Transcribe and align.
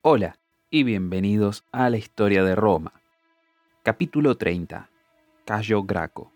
Hola 0.00 0.38
y 0.70 0.84
bienvenidos 0.84 1.64
a 1.72 1.90
la 1.90 1.96
historia 1.96 2.44
de 2.44 2.54
Roma. 2.54 2.92
Capítulo 3.82 4.36
30. 4.36 4.88
Cayo 5.44 5.82
Graco. 5.82 6.30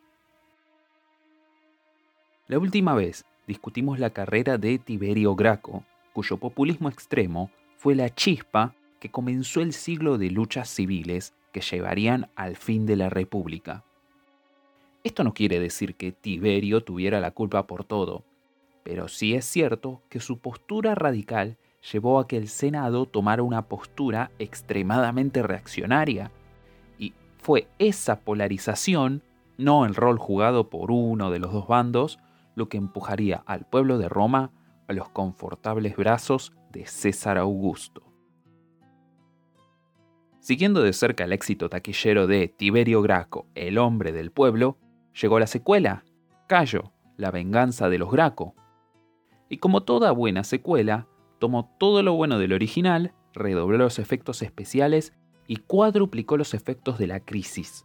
La 2.48 2.58
última 2.58 2.92
vez 2.96 3.24
discutimos 3.46 4.00
la 4.00 4.10
carrera 4.10 4.58
de 4.58 4.80
Tiberio 4.80 5.36
Graco, 5.36 5.84
cuyo 6.12 6.38
populismo 6.38 6.88
extremo 6.88 7.52
fue 7.76 7.94
la 7.94 8.12
chispa 8.12 8.74
que 8.98 9.12
comenzó 9.12 9.60
el 9.60 9.74
siglo 9.74 10.18
de 10.18 10.30
luchas 10.32 10.68
civiles 10.68 11.32
que 11.52 11.60
llevarían 11.60 12.30
al 12.34 12.56
fin 12.56 12.84
de 12.84 12.96
la 12.96 13.10
República. 13.10 13.84
Esto 15.04 15.22
no 15.22 15.34
quiere 15.34 15.60
decir 15.60 15.94
que 15.94 16.10
Tiberio 16.10 16.82
tuviera 16.82 17.20
la 17.20 17.30
culpa 17.30 17.68
por 17.68 17.84
todo, 17.84 18.24
pero 18.82 19.06
sí 19.06 19.34
es 19.34 19.44
cierto 19.44 20.02
que 20.08 20.18
su 20.18 20.38
postura 20.38 20.96
radical 20.96 21.58
llevó 21.90 22.20
a 22.20 22.28
que 22.28 22.36
el 22.36 22.48
Senado 22.48 23.06
tomara 23.06 23.42
una 23.42 23.62
postura 23.62 24.30
extremadamente 24.38 25.42
reaccionaria. 25.42 26.30
Y 26.98 27.14
fue 27.38 27.68
esa 27.78 28.20
polarización, 28.20 29.22
no 29.58 29.84
el 29.84 29.94
rol 29.94 30.18
jugado 30.18 30.70
por 30.70 30.90
uno 30.90 31.30
de 31.30 31.38
los 31.38 31.52
dos 31.52 31.66
bandos, 31.66 32.18
lo 32.54 32.68
que 32.68 32.76
empujaría 32.76 33.42
al 33.46 33.66
pueblo 33.66 33.98
de 33.98 34.08
Roma 34.08 34.50
a 34.88 34.92
los 34.92 35.08
confortables 35.08 35.96
brazos 35.96 36.52
de 36.70 36.86
César 36.86 37.38
Augusto. 37.38 38.02
Siguiendo 40.40 40.82
de 40.82 40.92
cerca 40.92 41.24
el 41.24 41.32
éxito 41.32 41.68
taquillero 41.68 42.26
de 42.26 42.48
Tiberio 42.48 43.00
Graco, 43.00 43.46
el 43.54 43.78
hombre 43.78 44.12
del 44.12 44.32
pueblo, 44.32 44.76
llegó 45.20 45.38
la 45.38 45.46
secuela, 45.46 46.04
Cayo, 46.48 46.92
la 47.16 47.30
venganza 47.30 47.88
de 47.88 47.98
los 47.98 48.10
Graco. 48.10 48.54
Y 49.48 49.58
como 49.58 49.84
toda 49.84 50.10
buena 50.10 50.42
secuela, 50.42 51.06
tomó 51.42 51.74
todo 51.76 52.04
lo 52.04 52.14
bueno 52.14 52.38
del 52.38 52.52
original, 52.52 53.14
redobló 53.34 53.76
los 53.76 53.98
efectos 53.98 54.42
especiales 54.42 55.12
y 55.48 55.56
cuadruplicó 55.56 56.36
los 56.36 56.54
efectos 56.54 56.98
de 56.98 57.08
la 57.08 57.18
crisis. 57.18 57.84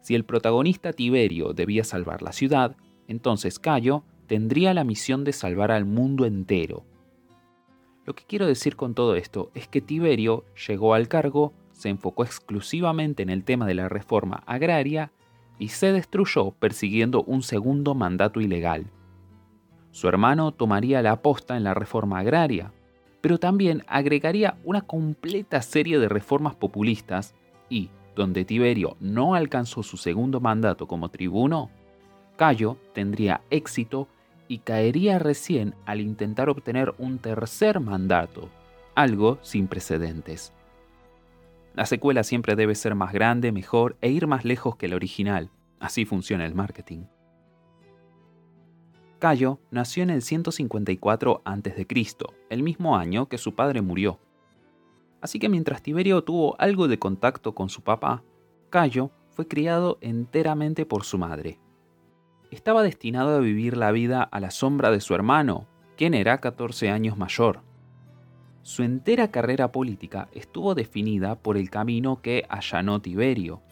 Si 0.00 0.14
el 0.14 0.24
protagonista 0.24 0.94
Tiberio 0.94 1.52
debía 1.52 1.84
salvar 1.84 2.22
la 2.22 2.32
ciudad, 2.32 2.74
entonces 3.06 3.58
Cayo 3.58 4.02
tendría 4.28 4.72
la 4.72 4.82
misión 4.82 5.24
de 5.24 5.34
salvar 5.34 5.70
al 5.70 5.84
mundo 5.84 6.24
entero. 6.24 6.86
Lo 8.06 8.14
que 8.14 8.24
quiero 8.24 8.46
decir 8.46 8.76
con 8.76 8.94
todo 8.94 9.14
esto 9.14 9.50
es 9.52 9.68
que 9.68 9.82
Tiberio 9.82 10.46
llegó 10.66 10.94
al 10.94 11.08
cargo, 11.08 11.52
se 11.72 11.90
enfocó 11.90 12.24
exclusivamente 12.24 13.24
en 13.24 13.28
el 13.28 13.44
tema 13.44 13.66
de 13.66 13.74
la 13.74 13.90
reforma 13.90 14.42
agraria 14.46 15.12
y 15.58 15.68
se 15.68 15.92
destruyó 15.92 16.52
persiguiendo 16.52 17.22
un 17.24 17.42
segundo 17.42 17.94
mandato 17.94 18.40
ilegal. 18.40 18.86
Su 19.96 20.08
hermano 20.08 20.52
tomaría 20.52 21.00
la 21.00 21.12
aposta 21.12 21.56
en 21.56 21.64
la 21.64 21.72
reforma 21.72 22.18
agraria, 22.18 22.70
pero 23.22 23.38
también 23.38 23.82
agregaría 23.86 24.58
una 24.62 24.82
completa 24.82 25.62
serie 25.62 25.98
de 25.98 26.06
reformas 26.06 26.54
populistas 26.54 27.34
y, 27.70 27.88
donde 28.14 28.44
Tiberio 28.44 28.98
no 29.00 29.34
alcanzó 29.34 29.82
su 29.82 29.96
segundo 29.96 30.38
mandato 30.38 30.86
como 30.86 31.08
tribuno, 31.08 31.70
Cayo 32.36 32.76
tendría 32.92 33.40
éxito 33.48 34.06
y 34.48 34.58
caería 34.58 35.18
recién 35.18 35.74
al 35.86 36.02
intentar 36.02 36.50
obtener 36.50 36.92
un 36.98 37.16
tercer 37.16 37.80
mandato, 37.80 38.50
algo 38.94 39.38
sin 39.40 39.66
precedentes. 39.66 40.52
La 41.72 41.86
secuela 41.86 42.22
siempre 42.22 42.54
debe 42.54 42.74
ser 42.74 42.94
más 42.94 43.14
grande, 43.14 43.50
mejor 43.50 43.96
e 44.02 44.10
ir 44.10 44.26
más 44.26 44.44
lejos 44.44 44.76
que 44.76 44.84
el 44.84 44.92
original. 44.92 45.48
Así 45.80 46.04
funciona 46.04 46.44
el 46.44 46.54
marketing. 46.54 47.04
Cayo 49.18 49.58
nació 49.70 50.02
en 50.02 50.10
el 50.10 50.20
154 50.20 51.42
a.C., 51.44 51.86
el 52.50 52.62
mismo 52.62 52.96
año 52.96 53.28
que 53.28 53.38
su 53.38 53.54
padre 53.54 53.80
murió. 53.80 54.20
Así 55.22 55.38
que 55.38 55.48
mientras 55.48 55.82
Tiberio 55.82 56.22
tuvo 56.22 56.54
algo 56.60 56.86
de 56.86 56.98
contacto 56.98 57.54
con 57.54 57.70
su 57.70 57.82
papá, 57.82 58.22
Cayo 58.68 59.10
fue 59.30 59.48
criado 59.48 59.98
enteramente 60.02 60.84
por 60.84 61.04
su 61.04 61.18
madre. 61.18 61.58
Estaba 62.50 62.82
destinado 62.82 63.36
a 63.36 63.40
vivir 63.40 63.76
la 63.76 63.90
vida 63.90 64.22
a 64.22 64.38
la 64.38 64.50
sombra 64.50 64.90
de 64.90 65.00
su 65.00 65.14
hermano, 65.14 65.66
quien 65.96 66.14
era 66.14 66.38
14 66.38 66.90
años 66.90 67.16
mayor. 67.16 67.62
Su 68.62 68.82
entera 68.82 69.30
carrera 69.30 69.72
política 69.72 70.28
estuvo 70.32 70.74
definida 70.74 71.36
por 71.36 71.56
el 71.56 71.70
camino 71.70 72.20
que 72.20 72.44
allanó 72.48 73.00
Tiberio, 73.00 73.62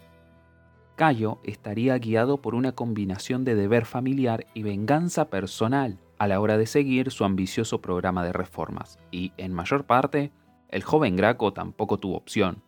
Cayo 0.97 1.41
estaría 1.43 1.99
guiado 1.99 2.41
por 2.41 2.55
una 2.55 2.73
combinación 2.73 3.45
de 3.45 3.57
deber 3.57 3.85
familiar 3.85 4.47
y 4.55 4.63
venganza 4.63 5.29
personal 5.29 5.99
a 6.19 6.29
la 6.29 6.41
hora 6.41 6.57
de 6.57 6.67
seguir 6.67 7.11
su 7.11 7.25
ambicioso 7.25 7.81
programa 7.81 8.25
de 8.25 8.33
reformas, 8.33 8.99
y 9.11 9.33
en 9.37 9.53
mayor 9.53 9.87
parte, 9.87 10.31
el 10.69 10.85
joven 10.85 11.17
Graco 11.17 11.53
tampoco 11.53 11.99
tuvo 11.99 12.17
opción. 12.17 12.63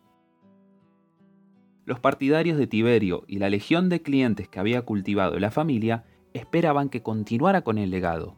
Los 1.85 2.01
partidarios 2.01 2.59
de 2.59 2.67
Tiberio 2.67 3.23
y 3.29 3.39
la 3.39 3.49
legión 3.49 3.89
de 3.89 4.03
clientes 4.03 4.49
que 4.49 4.59
había 4.59 4.83
cultivado 4.83 5.39
la 5.39 5.53
familia 5.53 6.05
esperaban 6.35 6.89
que 6.89 7.03
continuara 7.03 7.63
con 7.63 7.79
el 7.79 7.91
legado, 7.91 8.35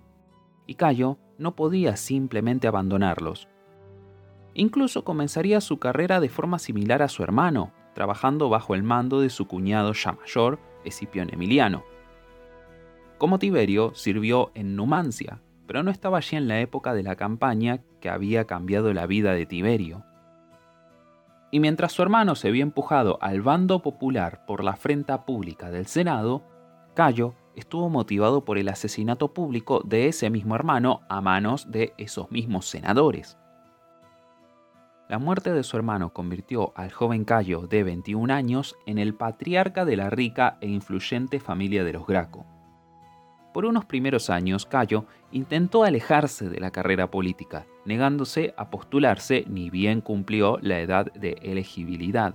y 0.67 0.75
Cayo 0.75 1.19
no 1.39 1.57
podía 1.57 1.97
simplemente 1.97 2.69
abandonarlos. 2.69 3.49
Incluso 4.53 5.03
comenzaría 5.03 5.63
su 5.63 5.79
carrera 5.79 6.21
de 6.21 6.29
forma 6.29 6.59
similar 6.59 7.01
a 7.01 7.09
su 7.09 7.23
hermano, 7.23 7.73
trabajando 7.99 8.49
bajo 8.49 8.77
el 8.77 8.85
mando 8.85 9.21
de 9.21 9.29
su 9.29 9.49
cuñado 9.49 9.93
ya 9.93 10.13
mayor, 10.13 10.61
Escipión 10.85 11.31
Emiliano. 11.33 11.83
Como 13.19 13.41
Tiberio, 13.41 13.93
sirvió 13.97 14.53
en 14.55 14.77
Numancia, 14.77 15.41
pero 15.67 15.83
no 15.83 15.91
estaba 15.91 16.19
allí 16.19 16.37
en 16.37 16.47
la 16.47 16.61
época 16.61 16.95
de 16.95 17.03
la 17.03 17.17
campaña 17.17 17.81
que 18.01 18.09
había 18.09 18.45
cambiado 18.45 18.95
la 18.95 19.07
vida 19.07 19.33
de 19.33 19.47
Tiberio. 19.47 20.05
Y 21.51 21.59
mientras 21.59 21.91
su 21.91 22.03
hermano 22.03 22.37
se 22.37 22.53
vio 22.53 22.63
empujado 22.63 23.19
al 23.21 23.43
bando 23.43 23.83
popular 23.83 24.45
por 24.47 24.63
la 24.63 24.71
afrenta 24.71 25.27
pública 25.27 25.73
del 25.73 25.89
Senado, 25.89 26.45
Cayo 26.95 27.35
estuvo 27.57 27.91
motivado 27.91 28.45
por 28.45 28.59
el 28.59 28.69
asesinato 28.69 29.35
público 29.35 29.83
de 29.85 30.07
ese 30.07 30.31
mismo 30.31 30.55
hermano 30.55 31.01
a 31.09 31.21
manos 31.21 31.73
de 31.73 31.95
esos 31.99 32.31
mismos 32.31 32.67
senadores. 32.67 33.39
La 35.09 35.19
muerte 35.19 35.55
de 35.55 35.63
su 35.63 35.75
hermano 35.79 36.13
convirtió 36.13 36.75
al 36.77 36.93
joven 36.93 37.25
Cayo 37.25 37.67
de 37.67 37.83
21 37.83 38.31
años 38.33 38.77
en 38.85 38.99
el 38.99 39.15
patriarca 39.15 39.87
de 39.87 39.97
la 39.97 40.11
rica 40.11 40.59
e 40.61 40.69
influyente 40.69 41.41
familia 41.41 41.83
de 41.83 41.95
los 41.95 42.07
Graco. 42.07 42.45
Por 43.55 43.65
unos 43.65 43.87
primeros 43.87 44.29
años, 44.29 44.67
Cayo 44.67 45.07
intentó 45.33 45.85
alejarse 45.85 46.51
de 46.51 46.61
la 46.61 46.71
carrera 46.73 47.11
política, 47.11 47.65
negándose 47.87 48.53
a 48.59 48.69
postularse 48.69 49.47
ni 49.49 49.71
bien 49.71 50.03
cumplió 50.03 50.59
la 50.61 50.79
edad 50.81 51.11
de 51.15 51.39
elegibilidad. 51.41 52.35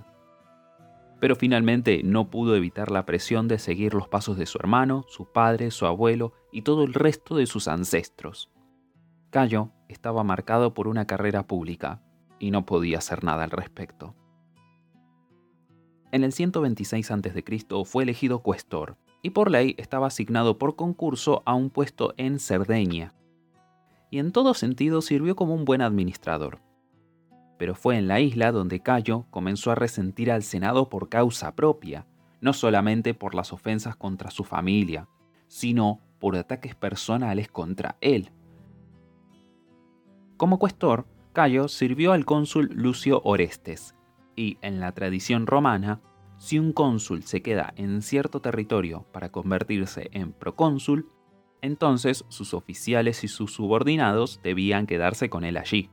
Pero 1.20 1.36
finalmente 1.36 2.02
no 2.02 2.28
pudo 2.28 2.56
evitar 2.56 2.90
la 2.90 3.06
presión 3.06 3.46
de 3.46 3.60
seguir 3.60 3.94
los 3.94 4.08
pasos 4.08 4.36
de 4.36 4.46
su 4.46 4.58
hermano, 4.58 5.04
su 5.06 5.30
padre, 5.30 5.70
su 5.70 5.86
abuelo 5.86 6.32
y 6.50 6.62
todo 6.62 6.82
el 6.82 6.92
resto 6.92 7.36
de 7.36 7.46
sus 7.46 7.68
ancestros. 7.68 8.50
Cayo 9.30 9.70
estaba 9.88 10.24
marcado 10.24 10.74
por 10.74 10.88
una 10.88 11.06
carrera 11.06 11.46
pública, 11.46 12.00
y 12.38 12.50
no 12.50 12.66
podía 12.66 12.98
hacer 12.98 13.24
nada 13.24 13.44
al 13.44 13.50
respecto. 13.50 14.14
En 16.12 16.22
el 16.22 16.32
126 16.32 17.10
a.C. 17.10 17.44
fue 17.84 18.04
elegido 18.04 18.40
cuestor 18.40 18.96
y 19.20 19.30
por 19.30 19.50
ley 19.50 19.74
estaba 19.78 20.06
asignado 20.06 20.58
por 20.58 20.76
concurso 20.76 21.42
a 21.46 21.54
un 21.54 21.70
puesto 21.70 22.14
en 22.18 22.38
Cerdeña. 22.38 23.14
Y 24.10 24.18
en 24.18 24.30
todo 24.30 24.54
sentido 24.54 25.02
sirvió 25.02 25.34
como 25.34 25.54
un 25.54 25.64
buen 25.64 25.80
administrador. 25.80 26.60
Pero 27.58 27.74
fue 27.74 27.96
en 27.96 28.06
la 28.06 28.20
isla 28.20 28.52
donde 28.52 28.80
Cayo 28.80 29.26
comenzó 29.30 29.70
a 29.70 29.74
resentir 29.74 30.30
al 30.30 30.42
Senado 30.42 30.88
por 30.88 31.08
causa 31.08 31.56
propia, 31.56 32.06
no 32.40 32.52
solamente 32.52 33.14
por 33.14 33.34
las 33.34 33.52
ofensas 33.52 33.96
contra 33.96 34.30
su 34.30 34.44
familia, 34.44 35.08
sino 35.48 36.00
por 36.20 36.36
ataques 36.36 36.74
personales 36.74 37.48
contra 37.48 37.96
él. 38.00 38.30
Como 40.36 40.58
cuestor, 40.58 41.06
Cayo 41.34 41.66
sirvió 41.66 42.12
al 42.12 42.24
cónsul 42.24 42.70
Lucio 42.72 43.20
Orestes, 43.24 43.96
y 44.36 44.56
en 44.62 44.78
la 44.78 44.92
tradición 44.92 45.48
romana, 45.48 46.00
si 46.38 46.60
un 46.60 46.72
cónsul 46.72 47.24
se 47.24 47.42
queda 47.42 47.74
en 47.74 48.02
cierto 48.02 48.40
territorio 48.40 49.04
para 49.10 49.32
convertirse 49.32 50.10
en 50.12 50.32
procónsul, 50.32 51.08
entonces 51.60 52.24
sus 52.28 52.54
oficiales 52.54 53.24
y 53.24 53.28
sus 53.28 53.52
subordinados 53.52 54.38
debían 54.44 54.86
quedarse 54.86 55.28
con 55.28 55.44
él 55.44 55.56
allí. 55.56 55.90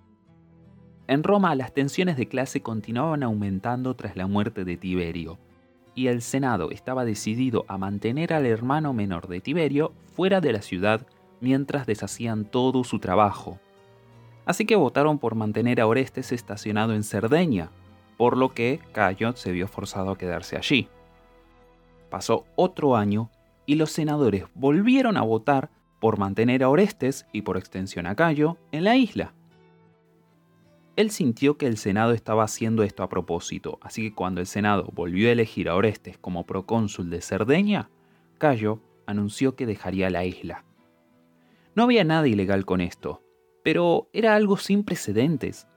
En 1.07 1.23
Roma 1.23 1.55
las 1.55 1.73
tensiones 1.73 2.17
de 2.17 2.27
clase 2.27 2.61
continuaban 2.61 3.23
aumentando 3.23 3.95
tras 3.95 4.15
la 4.15 4.27
muerte 4.27 4.63
de 4.63 4.77
Tiberio, 4.77 5.39
y 5.95 6.05
el 6.05 6.21
Senado 6.21 6.69
estaba 6.69 7.03
decidido 7.03 7.65
a 7.67 7.79
mantener 7.79 8.31
al 8.33 8.45
hermano 8.45 8.93
menor 8.93 9.27
de 9.27 9.41
Tiberio 9.41 9.93
fuera 10.15 10.39
de 10.39 10.53
la 10.53 10.61
ciudad 10.61 11.07
mientras 11.39 11.87
deshacían 11.87 12.45
todo 12.45 12.83
su 12.83 12.99
trabajo, 12.99 13.59
así 14.45 14.65
que 14.65 14.75
votaron 14.75 15.19
por 15.19 15.35
mantener 15.35 15.81
a 15.81 15.87
Orestes 15.87 16.31
estacionado 16.31 16.93
en 16.93 17.03
Cerdeña, 17.03 17.69
por 18.17 18.37
lo 18.37 18.53
que 18.53 18.79
Cayo 18.91 19.35
se 19.35 19.51
vio 19.51 19.67
forzado 19.67 20.11
a 20.11 20.17
quedarse 20.17 20.57
allí. 20.57 20.87
Pasó 22.09 22.45
otro 22.55 22.95
año 22.95 23.29
y 23.65 23.75
los 23.75 23.91
senadores 23.91 24.45
volvieron 24.53 25.17
a 25.17 25.21
votar 25.21 25.69
por 25.99 26.17
mantener 26.17 26.63
a 26.63 26.69
Orestes 26.69 27.25
y 27.31 27.43
por 27.43 27.57
extensión 27.57 28.07
a 28.07 28.15
Cayo 28.15 28.57
en 28.71 28.83
la 28.83 28.95
isla. 28.95 29.33
él 30.97 31.09
sintió 31.09 31.57
que 31.57 31.67
el 31.67 31.77
Senado 31.77 32.11
estaba 32.11 32.43
haciendo 32.43 32.83
esto 32.83 33.01
a 33.01 33.09
propósito, 33.09 33.79
así 33.81 34.09
que 34.09 34.15
cuando 34.15 34.41
el 34.41 34.47
Senado 34.47 34.89
volvió 34.93 35.29
a 35.29 35.31
elegir 35.31 35.69
a 35.69 35.75
Orestes 35.75 36.17
como 36.17 36.45
procónsul 36.45 37.09
de 37.09 37.21
Cerdeña, 37.21 37.89
Cayo 38.37 38.81
anunció 39.05 39.55
que 39.55 39.65
dejaría 39.65 40.09
la 40.09 40.25
isla. 40.25 40.63
No 41.75 41.83
había 41.83 42.03
nada 42.03 42.27
ilegal 42.27 42.65
con 42.65 42.81
esto, 42.81 43.21
pero 43.63 44.09
era 44.13 44.35
algo 44.35 44.57
sin 44.57 44.83
precedentes. 44.83 45.67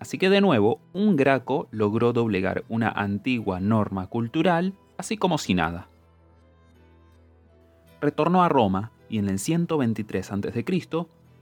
Así 0.00 0.18
que 0.18 0.30
de 0.30 0.40
nuevo, 0.40 0.80
un 0.92 1.16
Graco 1.16 1.68
logró 1.70 2.12
doblegar 2.12 2.64
una 2.68 2.88
antigua 2.88 3.60
norma 3.60 4.08
cultural, 4.08 4.74
así 4.98 5.16
como 5.16 5.38
si 5.38 5.54
nada. 5.54 5.88
Retornó 8.00 8.42
a 8.42 8.48
Roma 8.48 8.90
y 9.08 9.18
en 9.18 9.28
el 9.28 9.38
123 9.38 10.32
a.C. 10.32 10.64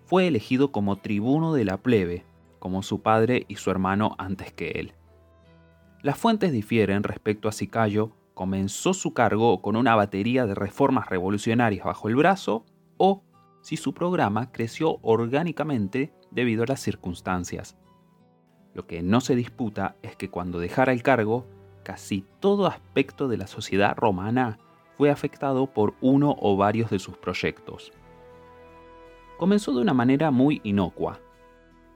fue 0.05 0.27
elegido 0.27 0.73
como 0.73 0.97
tribuno 0.97 1.55
de 1.55 1.65
la 1.65 1.79
plebe, 1.79 2.25
como 2.59 2.83
su 2.83 3.01
padre 3.01 3.47
y 3.49 3.57
su 3.57 3.71
hermano 3.71 4.15
antes 4.19 4.53
que 4.53 4.73
él. 4.73 4.93
Las 6.03 6.19
fuentes 6.19 6.53
difieren 6.53 7.03
respecto 7.03 7.49
a 7.49 7.53
si 7.53 7.67
Cayo 7.67 8.13
comenzó 8.35 8.95
su 8.95 9.13
cargo 9.13 9.61
con 9.63 9.77
una 9.77 9.95
batería 9.95 10.47
de 10.47 10.55
reformas 10.55 11.09
revolucionarias 11.09 11.85
bajo 11.85 12.09
el 12.09 12.17
brazo 12.17 12.65
o 12.97 13.23
si 13.61 13.77
su 13.77 13.93
programa 13.95 14.53
creció 14.53 14.99
orgánicamente 15.03 16.13
debido 16.31 16.63
a 16.63 16.67
las 16.67 16.81
circunstancias. 16.81 17.77
Lo 18.75 18.87
que 18.87 19.03
no 19.03 19.21
se 19.21 19.35
disputa 19.35 19.97
es 20.03 20.17
que 20.17 20.31
cuando 20.31 20.61
dejara 20.61 20.93
el 20.93 21.03
cargo, 21.03 21.47
casi 21.83 22.25
todo 22.41 22.67
aspecto 22.67 23.29
de 23.29 23.37
la 23.37 23.47
sociedad 23.47 23.97
romana 23.97 24.59
fue 24.97 25.11
afectado 25.11 25.67
por 25.67 25.95
uno 26.01 26.37
o 26.39 26.57
varios 26.57 26.91
de 26.91 26.99
sus 26.99 27.17
proyectos. 27.17 27.93
Comenzó 29.39 29.73
de 29.73 29.81
una 29.81 29.95
manera 29.95 30.31
muy 30.31 30.61
inocua, 30.63 31.19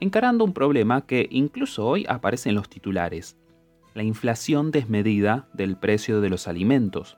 encarando 0.01 0.45
un 0.45 0.53
problema 0.53 1.07
que 1.07 1.29
incluso 1.31 1.87
hoy 1.87 2.07
aparece 2.09 2.49
en 2.49 2.55
los 2.55 2.69
titulares, 2.69 3.37
la 3.95 4.03
inflación 4.03 4.71
desmedida 4.71 5.49
del 5.53 5.77
precio 5.77 6.21
de 6.21 6.31
los 6.31 6.49
alimentos. 6.49 7.17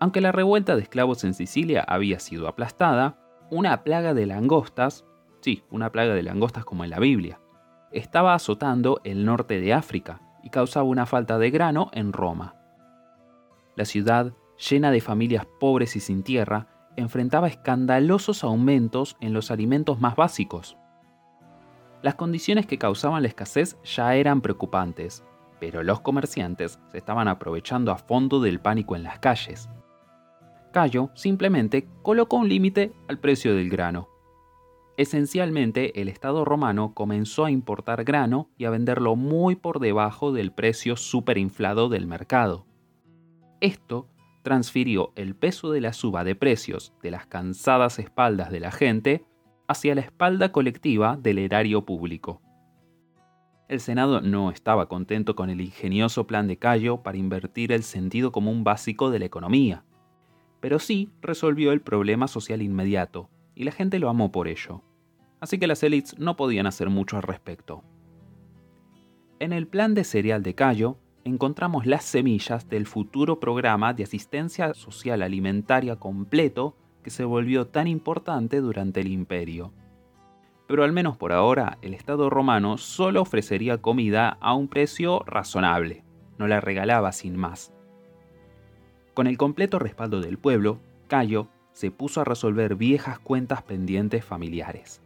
Aunque 0.00 0.20
la 0.20 0.32
revuelta 0.32 0.76
de 0.76 0.82
esclavos 0.82 1.24
en 1.24 1.32
Sicilia 1.32 1.82
había 1.86 2.20
sido 2.20 2.48
aplastada, 2.48 3.16
una 3.54 3.84
plaga 3.84 4.14
de 4.14 4.26
langostas, 4.26 5.04
sí, 5.40 5.62
una 5.70 5.92
plaga 5.92 6.12
de 6.14 6.24
langostas 6.24 6.64
como 6.64 6.82
en 6.82 6.90
la 6.90 6.98
Biblia, 6.98 7.38
estaba 7.92 8.34
azotando 8.34 9.00
el 9.04 9.24
norte 9.24 9.60
de 9.60 9.72
África 9.72 10.20
y 10.42 10.50
causaba 10.50 10.84
una 10.84 11.06
falta 11.06 11.38
de 11.38 11.50
grano 11.50 11.88
en 11.92 12.12
Roma. 12.12 12.56
La 13.76 13.84
ciudad, 13.84 14.32
llena 14.58 14.90
de 14.90 15.00
familias 15.00 15.46
pobres 15.60 15.94
y 15.94 16.00
sin 16.00 16.24
tierra, 16.24 16.66
enfrentaba 16.96 17.46
escandalosos 17.46 18.42
aumentos 18.42 19.16
en 19.20 19.32
los 19.32 19.52
alimentos 19.52 20.00
más 20.00 20.16
básicos. 20.16 20.76
Las 22.02 22.16
condiciones 22.16 22.66
que 22.66 22.78
causaban 22.78 23.22
la 23.22 23.28
escasez 23.28 23.78
ya 23.84 24.16
eran 24.16 24.40
preocupantes, 24.40 25.24
pero 25.60 25.84
los 25.84 26.00
comerciantes 26.00 26.80
se 26.90 26.98
estaban 26.98 27.28
aprovechando 27.28 27.92
a 27.92 27.98
fondo 27.98 28.40
del 28.40 28.58
pánico 28.58 28.96
en 28.96 29.04
las 29.04 29.20
calles. 29.20 29.68
Cayo 30.74 31.10
simplemente 31.14 31.86
colocó 32.02 32.36
un 32.36 32.48
límite 32.48 32.92
al 33.06 33.20
precio 33.20 33.54
del 33.54 33.70
grano. 33.70 34.08
Esencialmente, 34.96 36.00
el 36.00 36.08
Estado 36.08 36.44
romano 36.44 36.94
comenzó 36.94 37.44
a 37.44 37.52
importar 37.52 38.02
grano 38.02 38.50
y 38.58 38.64
a 38.64 38.70
venderlo 38.70 39.14
muy 39.14 39.54
por 39.54 39.78
debajo 39.78 40.32
del 40.32 40.50
precio 40.50 40.96
superinflado 40.96 41.88
del 41.88 42.08
mercado. 42.08 42.66
Esto 43.60 44.08
transfirió 44.42 45.12
el 45.14 45.36
peso 45.36 45.70
de 45.70 45.80
la 45.80 45.92
suba 45.92 46.24
de 46.24 46.34
precios 46.34 46.92
de 47.04 47.12
las 47.12 47.26
cansadas 47.26 48.00
espaldas 48.00 48.50
de 48.50 48.58
la 48.58 48.72
gente 48.72 49.24
hacia 49.68 49.94
la 49.94 50.00
espalda 50.00 50.50
colectiva 50.50 51.16
del 51.16 51.38
erario 51.38 51.84
público. 51.84 52.42
El 53.68 53.78
Senado 53.78 54.20
no 54.22 54.50
estaba 54.50 54.88
contento 54.88 55.36
con 55.36 55.50
el 55.50 55.60
ingenioso 55.60 56.26
plan 56.26 56.48
de 56.48 56.58
Cayo 56.58 57.04
para 57.04 57.16
invertir 57.16 57.70
el 57.70 57.84
sentido 57.84 58.32
común 58.32 58.64
básico 58.64 59.12
de 59.12 59.20
la 59.20 59.26
economía, 59.26 59.84
pero 60.64 60.78
sí 60.78 61.10
resolvió 61.20 61.72
el 61.72 61.82
problema 61.82 62.26
social 62.26 62.62
inmediato, 62.62 63.28
y 63.54 63.64
la 63.64 63.70
gente 63.70 63.98
lo 63.98 64.08
amó 64.08 64.32
por 64.32 64.48
ello. 64.48 64.82
Así 65.38 65.58
que 65.58 65.66
las 65.66 65.82
élites 65.82 66.18
no 66.18 66.36
podían 66.36 66.66
hacer 66.66 66.88
mucho 66.88 67.18
al 67.18 67.22
respecto. 67.22 67.84
En 69.40 69.52
el 69.52 69.66
plan 69.66 69.92
de 69.92 70.04
cereal 70.04 70.42
de 70.42 70.54
Cayo 70.54 70.96
encontramos 71.22 71.84
las 71.84 72.02
semillas 72.04 72.66
del 72.70 72.86
futuro 72.86 73.40
programa 73.40 73.92
de 73.92 74.04
asistencia 74.04 74.72
social 74.72 75.20
alimentaria 75.20 75.96
completo 75.96 76.78
que 77.02 77.10
se 77.10 77.26
volvió 77.26 77.66
tan 77.66 77.86
importante 77.86 78.62
durante 78.62 79.02
el 79.02 79.08
imperio. 79.08 79.74
Pero 80.66 80.82
al 80.82 80.92
menos 80.92 81.18
por 81.18 81.34
ahora, 81.34 81.76
el 81.82 81.92
Estado 81.92 82.30
romano 82.30 82.78
solo 82.78 83.20
ofrecería 83.20 83.82
comida 83.82 84.38
a 84.40 84.54
un 84.54 84.68
precio 84.68 85.20
razonable, 85.26 86.04
no 86.38 86.48
la 86.48 86.62
regalaba 86.62 87.12
sin 87.12 87.36
más. 87.36 87.73
Con 89.14 89.28
el 89.28 89.38
completo 89.38 89.78
respaldo 89.78 90.20
del 90.20 90.38
pueblo, 90.38 90.80
Cayo 91.06 91.46
se 91.72 91.92
puso 91.92 92.20
a 92.20 92.24
resolver 92.24 92.74
viejas 92.74 93.20
cuentas 93.20 93.62
pendientes 93.62 94.24
familiares. 94.24 95.00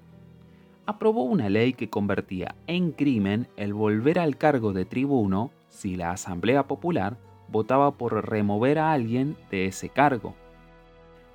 Aprobó 0.87 1.25
una 1.25 1.51
ley 1.51 1.75
que 1.75 1.91
convertía 1.91 2.55
en 2.67 2.93
crimen 2.93 3.49
el 3.57 3.75
volver 3.75 4.19
al 4.19 4.39
cargo 4.39 4.73
de 4.73 4.87
tribuno 4.87 5.51
si 5.69 5.97
la 5.97 6.13
Asamblea 6.13 6.67
Popular 6.67 7.19
votaba 7.49 7.93
por 7.93 8.27
remover 8.27 8.79
a 8.79 8.93
alguien 8.93 9.37
de 9.51 9.67
ese 9.67 9.91
cargo. 9.91 10.35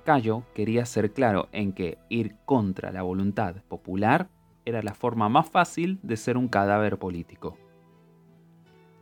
Cayo 0.04 0.42
quería 0.52 0.84
ser 0.84 1.12
claro 1.12 1.48
en 1.52 1.72
que 1.72 1.98
ir 2.08 2.34
contra 2.44 2.90
la 2.90 3.02
voluntad 3.02 3.54
popular 3.68 4.28
era 4.64 4.82
la 4.82 4.94
forma 4.94 5.28
más 5.28 5.48
fácil 5.48 6.00
de 6.02 6.16
ser 6.16 6.36
un 6.36 6.48
cadáver 6.48 6.98
político. 6.98 7.56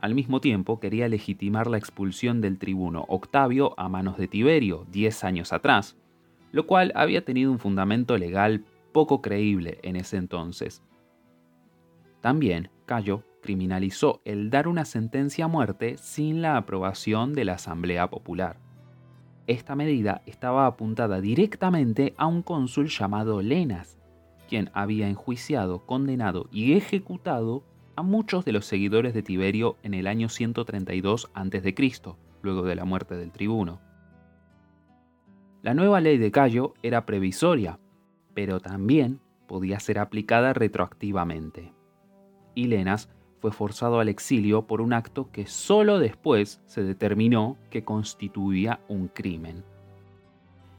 Al 0.03 0.17
mismo 0.17 0.41
tiempo 0.41 0.81
quería 0.81 1.09
legitimar 1.09 1.69
la 1.69 1.79
expulsión 1.79 2.41
del 2.41 2.59
tribuno 2.59 3.05
Octavio 3.07 3.73
a 3.79 3.89
manos 3.89 4.19
de 4.19 4.27
Tiberio 4.27 4.85
10 4.91 5.23
años 5.23 5.53
atrás, 5.53 5.97
lo 6.51 6.67
cual 6.67 6.91
había 6.97 7.25
tenido 7.25 7.53
un 7.53 7.61
fundamento 7.61 8.19
legal 8.19 8.65
poco 8.91 9.23
creíble 9.23 9.79
en 9.85 9.95
ese 9.95 10.17
entonces. 10.17 10.83
También 12.21 12.69
Cayo 12.85 13.23
criminalizó 13.43 14.21
el 14.25 14.51
dar 14.51 14.67
una 14.67 14.85
sentencia 14.85 15.45
a 15.45 15.49
muerte 15.49 15.97
sin 15.99 16.43
la 16.43 16.57
aprobación 16.57 17.33
de 17.33 17.45
la 17.45 17.55
Asamblea 17.55 18.11
Popular. 18.11 18.57
Esta 19.47 19.77
medida 19.77 20.23
estaba 20.27 20.67
apuntada 20.67 21.21
directamente 21.21 22.13
a 22.17 22.27
un 22.27 22.43
cónsul 22.43 22.89
llamado 22.89 23.41
Lenas, 23.41 23.99
quien 24.49 24.69
había 24.75 25.09
enjuiciado, 25.09 25.87
condenado 25.87 26.49
y 26.51 26.73
ejecutado 26.73 27.63
a 27.97 28.03
muchos 28.03 28.45
de 28.45 28.53
los 28.53 28.67
seguidores 28.67 29.15
de 29.15 29.23
Tiberio 29.23 29.77
en 29.83 29.95
el 29.95 30.07
año 30.07 30.29
132 30.29 31.31
a.C., 31.35 31.75
luego 32.43 32.63
de 32.63 32.75
la 32.75 32.85
muerte 32.85 33.17
del 33.17 33.33
tribuno. 33.33 33.81
La 35.63 35.75
nueva 35.75 36.01
ley 36.01 36.19
de 36.19 36.31
Cayo 36.31 36.75
era 36.83 37.07
previsoria, 37.07 37.79
pero 38.35 38.61
también 38.61 39.21
podía 39.47 39.79
ser 39.79 39.99
aplicada 39.99 40.53
retroactivamente. 40.53 41.73
Y 42.55 42.67
Lenas 42.67 43.09
fue 43.41 43.53
forzado 43.53 44.01
al 44.01 44.09
exilio 44.09 44.67
por 44.67 44.81
un 44.81 44.93
acto 44.93 45.31
que 45.31 45.47
solo 45.47 45.99
después 45.99 46.61
se 46.67 46.83
determinó 46.83 47.57
que 47.71 47.85
constituía 47.85 48.81
un 48.89 49.09
crimen. 49.09 49.65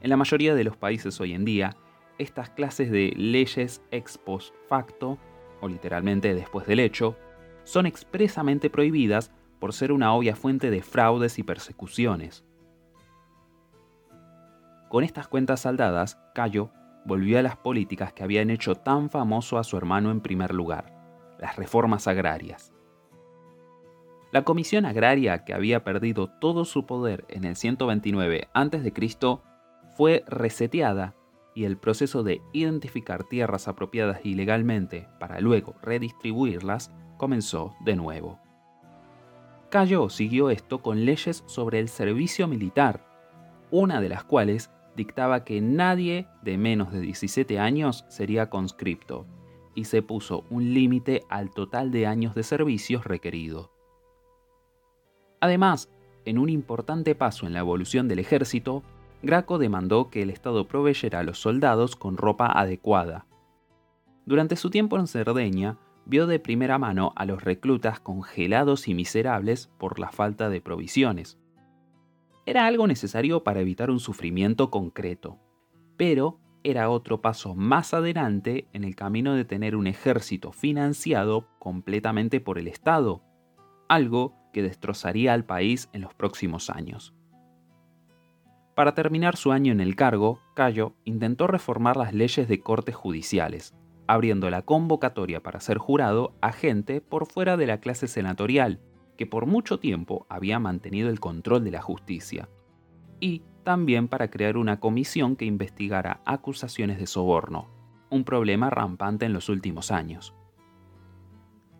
En 0.00 0.10
la 0.10 0.16
mayoría 0.16 0.54
de 0.54 0.64
los 0.64 0.76
países 0.76 1.20
hoy 1.20 1.32
en 1.32 1.44
día, 1.44 1.76
estas 2.18 2.50
clases 2.50 2.90
de 2.90 3.12
leyes 3.16 3.82
ex 3.90 4.18
post 4.18 4.54
facto, 4.68 5.18
o 5.64 5.68
literalmente 5.68 6.34
después 6.34 6.66
del 6.66 6.78
hecho, 6.78 7.16
son 7.62 7.86
expresamente 7.86 8.68
prohibidas 8.68 9.32
por 9.58 9.72
ser 9.72 9.92
una 9.92 10.12
obvia 10.12 10.36
fuente 10.36 10.70
de 10.70 10.82
fraudes 10.82 11.38
y 11.38 11.42
persecuciones. 11.42 12.44
Con 14.90 15.04
estas 15.04 15.26
cuentas 15.26 15.60
saldadas, 15.60 16.20
Cayo 16.34 16.70
volvió 17.06 17.38
a 17.38 17.42
las 17.42 17.56
políticas 17.56 18.12
que 18.12 18.22
habían 18.22 18.50
hecho 18.50 18.74
tan 18.74 19.08
famoso 19.08 19.56
a 19.56 19.64
su 19.64 19.78
hermano 19.78 20.10
en 20.10 20.20
primer 20.20 20.52
lugar 20.52 20.92
las 21.38 21.56
reformas 21.56 22.06
agrarias. 22.08 22.72
La 24.32 24.42
Comisión 24.42 24.84
Agraria, 24.84 25.44
que 25.44 25.54
había 25.54 25.82
perdido 25.82 26.28
todo 26.28 26.66
su 26.66 26.84
poder 26.84 27.24
en 27.28 27.44
el 27.44 27.56
129 27.56 28.48
a.C., 28.52 29.38
fue 29.96 30.24
reseteada 30.26 31.14
y 31.54 31.64
el 31.64 31.76
proceso 31.76 32.22
de 32.22 32.42
identificar 32.52 33.24
tierras 33.24 33.68
apropiadas 33.68 34.20
ilegalmente 34.24 35.08
para 35.20 35.40
luego 35.40 35.74
redistribuirlas 35.82 36.92
comenzó 37.16 37.74
de 37.84 37.96
nuevo. 37.96 38.40
Cayo 39.70 40.08
siguió 40.08 40.50
esto 40.50 40.82
con 40.82 41.04
leyes 41.04 41.42
sobre 41.46 41.78
el 41.78 41.88
servicio 41.88 42.46
militar, 42.46 43.06
una 43.70 44.00
de 44.00 44.08
las 44.08 44.24
cuales 44.24 44.70
dictaba 44.96 45.44
que 45.44 45.60
nadie 45.60 46.28
de 46.42 46.56
menos 46.58 46.92
de 46.92 47.00
17 47.00 47.58
años 47.58 48.04
sería 48.08 48.50
conscripto, 48.50 49.26
y 49.74 49.84
se 49.84 50.02
puso 50.02 50.44
un 50.50 50.72
límite 50.72 51.22
al 51.28 51.50
total 51.50 51.90
de 51.90 52.06
años 52.06 52.34
de 52.34 52.44
servicios 52.44 53.04
requerido. 53.04 53.72
Además, 55.40 55.90
en 56.24 56.38
un 56.38 56.48
importante 56.48 57.14
paso 57.14 57.46
en 57.46 57.52
la 57.52 57.58
evolución 57.58 58.08
del 58.08 58.20
ejército, 58.20 58.82
Graco 59.24 59.56
demandó 59.56 60.10
que 60.10 60.20
el 60.20 60.28
Estado 60.28 60.68
proveyera 60.68 61.20
a 61.20 61.22
los 61.22 61.38
soldados 61.38 61.96
con 61.96 62.18
ropa 62.18 62.46
adecuada. 62.46 63.26
Durante 64.26 64.54
su 64.54 64.68
tiempo 64.68 64.98
en 64.98 65.06
Cerdeña, 65.06 65.78
vio 66.04 66.26
de 66.26 66.38
primera 66.38 66.78
mano 66.78 67.14
a 67.16 67.24
los 67.24 67.42
reclutas 67.42 68.00
congelados 68.00 68.86
y 68.86 68.92
miserables 68.92 69.68
por 69.78 69.98
la 69.98 70.10
falta 70.10 70.50
de 70.50 70.60
provisiones. 70.60 71.38
Era 72.44 72.66
algo 72.66 72.86
necesario 72.86 73.42
para 73.44 73.60
evitar 73.60 73.90
un 73.90 73.98
sufrimiento 73.98 74.70
concreto, 74.70 75.38
pero 75.96 76.38
era 76.62 76.90
otro 76.90 77.22
paso 77.22 77.54
más 77.54 77.94
adelante 77.94 78.68
en 78.74 78.84
el 78.84 78.94
camino 78.94 79.32
de 79.32 79.46
tener 79.46 79.74
un 79.74 79.86
ejército 79.86 80.52
financiado 80.52 81.48
completamente 81.58 82.40
por 82.40 82.58
el 82.58 82.68
Estado, 82.68 83.22
algo 83.88 84.34
que 84.52 84.62
destrozaría 84.62 85.32
al 85.32 85.46
país 85.46 85.88
en 85.94 86.02
los 86.02 86.12
próximos 86.12 86.68
años. 86.68 87.14
Para 88.74 88.94
terminar 88.94 89.36
su 89.36 89.52
año 89.52 89.72
en 89.72 89.80
el 89.80 89.94
cargo, 89.94 90.40
Cayo 90.54 90.94
intentó 91.04 91.46
reformar 91.46 91.96
las 91.96 92.12
leyes 92.12 92.48
de 92.48 92.60
cortes 92.60 92.94
judiciales, 92.94 93.74
abriendo 94.08 94.50
la 94.50 94.62
convocatoria 94.62 95.42
para 95.42 95.60
ser 95.60 95.78
jurado 95.78 96.34
a 96.40 96.52
gente 96.52 97.00
por 97.00 97.26
fuera 97.26 97.56
de 97.56 97.66
la 97.66 97.78
clase 97.78 98.08
senatorial, 98.08 98.80
que 99.16 99.26
por 99.26 99.46
mucho 99.46 99.78
tiempo 99.78 100.26
había 100.28 100.58
mantenido 100.58 101.08
el 101.08 101.20
control 101.20 101.62
de 101.62 101.70
la 101.70 101.82
justicia, 101.82 102.48
y 103.20 103.42
también 103.62 104.08
para 104.08 104.28
crear 104.28 104.56
una 104.56 104.80
comisión 104.80 105.36
que 105.36 105.44
investigara 105.44 106.20
acusaciones 106.24 106.98
de 106.98 107.06
soborno, 107.06 107.68
un 108.10 108.24
problema 108.24 108.70
rampante 108.70 109.24
en 109.24 109.32
los 109.32 109.48
últimos 109.48 109.92
años. 109.92 110.34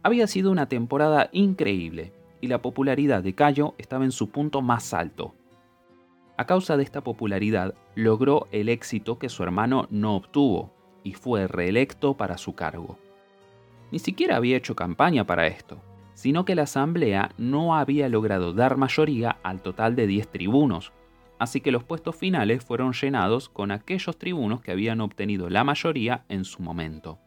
Había 0.04 0.26
sido 0.26 0.52
una 0.52 0.68
temporada 0.68 1.28
increíble 1.32 2.12
y 2.40 2.46
la 2.46 2.62
popularidad 2.62 3.22
de 3.22 3.34
Cayo 3.34 3.74
estaba 3.78 4.04
en 4.04 4.12
su 4.12 4.30
punto 4.30 4.62
más 4.62 4.94
alto. 4.94 5.34
A 6.36 6.46
causa 6.46 6.76
de 6.76 6.82
esta 6.82 7.02
popularidad, 7.02 7.74
logró 7.94 8.48
el 8.50 8.68
éxito 8.68 9.18
que 9.18 9.28
su 9.28 9.42
hermano 9.42 9.86
no 9.90 10.16
obtuvo, 10.16 10.72
y 11.04 11.12
fue 11.12 11.46
reelecto 11.46 12.14
para 12.14 12.38
su 12.38 12.54
cargo. 12.54 12.98
Ni 13.92 14.00
siquiera 14.00 14.36
había 14.36 14.56
hecho 14.56 14.74
campaña 14.74 15.24
para 15.24 15.46
esto, 15.46 15.78
sino 16.14 16.44
que 16.44 16.56
la 16.56 16.62
Asamblea 16.62 17.30
no 17.38 17.76
había 17.76 18.08
logrado 18.08 18.52
dar 18.52 18.76
mayoría 18.76 19.36
al 19.42 19.60
total 19.60 19.94
de 19.94 20.08
10 20.08 20.28
tribunos, 20.28 20.92
así 21.38 21.60
que 21.60 21.70
los 21.70 21.84
puestos 21.84 22.16
finales 22.16 22.64
fueron 22.64 22.92
llenados 22.92 23.48
con 23.48 23.70
aquellos 23.70 24.16
tribunos 24.16 24.60
que 24.60 24.72
habían 24.72 25.00
obtenido 25.00 25.50
la 25.50 25.62
mayoría 25.62 26.24
en 26.28 26.44
su 26.44 26.62
momento. 26.62 27.18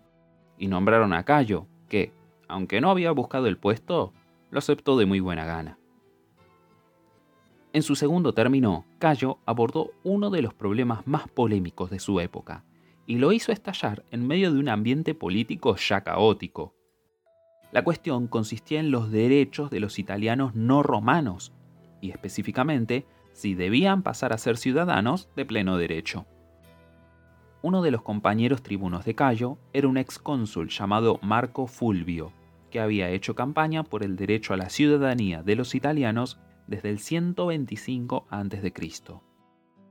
Y 0.58 0.68
nombraron 0.68 1.14
a 1.14 1.24
Cayo, 1.24 1.68
que, 1.88 2.12
aunque 2.50 2.82
no 2.82 2.90
había 2.90 3.12
buscado 3.12 3.48
el 3.48 3.58
puesto, 3.58 4.14
lo 4.50 4.60
aceptó 4.60 4.98
de 4.98 5.06
muy 5.06 5.20
buena 5.20 5.46
gana. 5.46 5.78
En 7.78 7.84
su 7.84 7.96
segundo 7.96 8.34
término, 8.34 8.86
Cayo 8.98 9.38
abordó 9.46 9.92
uno 10.04 10.32
de 10.32 10.42
los 10.42 10.56
problemas 10.56 11.06
más 11.06 11.28
polémicos 11.28 11.92
de 11.92 12.00
su 12.00 12.20
época, 12.20 12.64
y 13.06 13.20
lo 13.20 13.32
hizo 13.32 13.52
estallar 13.52 14.04
en 14.10 14.26
medio 14.26 14.52
de 14.52 14.60
un 14.60 14.68
ambiente 14.68 15.14
político 15.14 15.76
ya 15.76 16.02
caótico. 16.02 16.74
La 17.72 17.84
cuestión 17.84 18.26
consistía 18.26 18.80
en 18.80 18.90
los 18.90 19.12
derechos 19.12 19.70
de 19.70 19.80
los 19.80 20.00
italianos 20.00 20.56
no 20.56 20.82
romanos, 20.82 21.54
y 22.02 22.10
específicamente 22.10 23.06
si 23.34 23.54
debían 23.54 24.02
pasar 24.02 24.34
a 24.34 24.40
ser 24.40 24.58
ciudadanos 24.58 25.30
de 25.36 25.46
pleno 25.46 25.78
derecho. 25.78 26.26
Uno 27.62 27.84
de 27.84 27.92
los 27.92 28.02
compañeros 28.02 28.64
tribunos 28.64 29.06
de 29.06 29.14
Cayo 29.14 29.60
era 29.72 29.88
un 29.88 29.98
excónsul 29.98 30.70
llamado 30.70 31.20
Marco 31.22 31.68
Fulvio, 31.68 32.32
que 32.72 32.80
había 32.80 33.12
hecho 33.12 33.36
campaña 33.36 33.84
por 33.84 34.02
el 34.02 34.16
derecho 34.16 34.56
a 34.56 34.58
la 34.58 34.72
ciudadanía 34.72 35.44
de 35.44 35.56
los 35.56 35.76
italianos 35.76 36.40
desde 36.68 36.90
el 36.90 37.00
125 37.00 38.28
a.C 38.30 38.72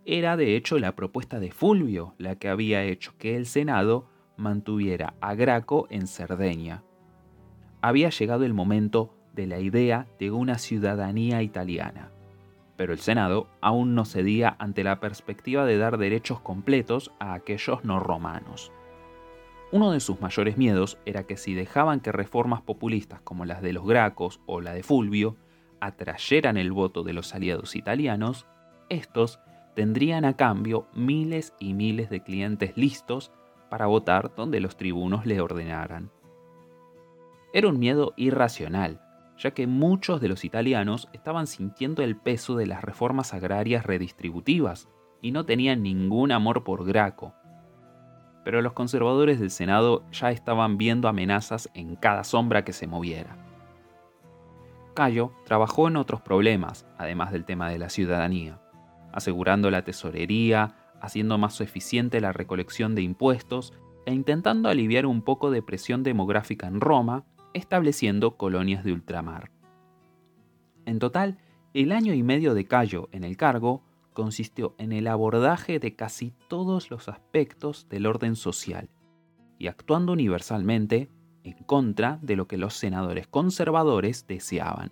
era 0.06 0.37
de 0.37 0.54
hecho 0.54 0.78
la 0.78 0.95
propuesta 0.95 1.40
de 1.40 1.50
Fulvio 1.50 2.14
la 2.16 2.37
que 2.37 2.49
había 2.49 2.85
hecho 2.85 3.14
que 3.18 3.37
el 3.37 3.45
Senado 3.45 4.09
mantuviera 4.37 5.14
a 5.21 5.35
Graco 5.35 5.88
en 5.90 6.06
Cerdeña. 6.06 6.85
Había 7.83 8.11
llegado 8.11 8.45
el 8.45 8.54
momento 8.54 9.12
de 9.35 9.49
la 9.49 9.59
idea 9.59 10.06
de 10.21 10.30
una 10.30 10.59
ciudadanía 10.59 11.42
italiana, 11.42 12.12
pero 12.76 12.92
el 12.92 13.00
Senado 13.00 13.49
aún 13.61 13.97
no 13.97 14.04
cedía 14.04 14.54
ante 14.61 14.85
la 14.85 15.00
perspectiva 15.00 15.66
de 15.66 15.76
dar 15.76 15.99
derechos 15.99 16.38
completos 16.38 17.11
a 17.18 17.35
aquellos 17.35 17.85
no 17.85 17.99
romanos. 17.99 18.71
Uno 19.73 19.90
de 19.90 19.99
sus 19.99 20.21
mayores 20.21 20.56
miedos 20.56 20.99
era 21.04 21.25
que 21.25 21.37
si 21.37 21.54
dejaban 21.54 21.99
que 21.99 22.12
reformas 22.12 22.62
populistas 22.62 23.21
como 23.23 23.45
las 23.45 23.61
de 23.61 23.73
los 23.73 23.85
Gracos 23.85 24.40
o 24.47 24.61
la 24.61 24.73
de 24.73 24.85
Fulvio 24.85 25.37
atrayeran 25.80 26.56
el 26.56 26.73
voto 26.73 27.02
de 27.02 27.12
los 27.12 27.35
aliados 27.35 27.76
italianos, 27.76 28.47
estos 28.88 29.40
tendrían 29.75 30.25
a 30.25 30.37
cambio 30.37 30.88
miles 30.95 31.54
y 31.59 31.75
miles 31.75 32.09
de 32.11 32.23
clientes 32.23 32.76
listos 32.76 33.33
para 33.68 33.87
votar 33.87 34.35
donde 34.35 34.61
los 34.61 34.76
tribunos 34.76 35.26
le 35.26 35.40
ordenaran. 35.40 36.11
Era 37.52 37.68
un 37.68 37.78
miedo 37.78 38.14
irracional, 38.16 39.00
ya 39.38 39.52
que 39.52 39.66
muchos 39.66 40.21
de 40.21 40.28
los 40.28 40.45
italianos 40.45 41.09
estaban 41.12 41.47
sintiendo 41.47 42.02
el 42.02 42.16
peso 42.16 42.56
de 42.56 42.66
las 42.66 42.83
reformas 42.83 43.35
agrarias 43.35 43.85
redistributivas 43.85 44.88
y 45.21 45.30
no 45.30 45.45
tenían 45.45 45.83
ningún 45.83 46.33
amor 46.33 46.64
por 46.64 46.85
Graco. 46.87 47.35
Pero 48.45 48.62
los 48.62 48.73
conservadores 48.73 49.40
del 49.40 49.50
Senado 49.50 50.04
ya 50.11 50.30
estaban 50.30 50.78
viendo 50.78 51.09
amenazas 51.09 51.71
en 51.75 51.97
cada 51.97 52.25
sombra 52.25 52.64
que 52.64 52.73
se 52.73 52.87
moviera. 52.87 53.46
Cayo 54.97 55.31
trabajó 55.45 55.87
en 55.87 55.97
otros 55.97 56.21
problemas, 56.21 56.87
además 56.99 57.31
del 57.31 57.45
tema 57.45 57.71
de 57.71 57.79
la 57.79 57.91
ciudadanía 57.91 58.61
asegurando 59.17 59.71
la 59.71 59.83
tesorería, 59.83 60.76
haciendo 61.00 61.38
más 61.38 61.62
eficiente 61.62 62.21
la 62.21 62.35
recolección 62.35 62.95
de 62.95 63.00
impuestos 63.00 63.73
e 64.05 64.12
intentando 64.12 64.69
aliviar 64.69 65.07
un 65.07 65.23
poco 65.23 65.50
de 65.50 65.62
presión 65.62 66.03
demográfica 66.03 66.67
en 66.67 66.83
Roma, 66.83 67.25
estableciendo 67.55 68.37
colonias 68.37 68.85
de 68.85 68.93
ultramar. 68.93 69.50
En 70.85 70.99
total, 70.99 71.38
el 71.73 71.93
año 71.93 72.12
y 72.12 72.23
medio 72.23 72.53
de 72.53 72.67
Cayo 72.67 73.09
en 73.11 73.25
el 73.25 73.38
cargo 73.38 73.83
consistió 74.12 74.75
en 74.76 74.93
el 74.93 75.07
abordaje 75.07 75.79
de 75.79 75.97
casi 75.97 76.35
todos 76.47 76.91
los 76.91 77.09
aspectos 77.09 77.88
del 77.88 78.05
orden 78.05 78.37
social 78.37 78.91
y 79.59 79.69
actuando 79.69 80.12
universalmente 80.12 81.09
en 81.47 81.62
contra 81.65 82.19
de 82.23 82.35
lo 82.35 82.49
que 82.49 82.57
los 82.57 82.75
senadores 82.75 83.29
conservadores 83.29 84.26
deseaban. 84.26 84.91